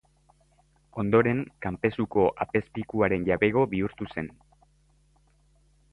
Ondoren 1.03 1.43
Kanpezuko 1.65 2.25
apezpikuaren 2.45 3.27
jabego 3.31 3.67
bihurtu 3.75 4.09
zen. 4.15 4.35